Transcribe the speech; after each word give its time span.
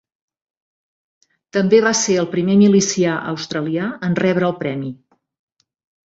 També 1.57 1.81
va 1.87 1.91
ser 1.99 2.15
el 2.21 2.27
primer 2.31 2.55
milicià 2.61 3.17
australià 3.33 3.91
en 4.09 4.17
rebre 4.21 4.49
el 4.49 4.55
premi. 4.63 4.89